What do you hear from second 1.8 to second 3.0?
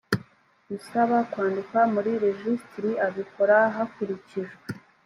muri rejisitiri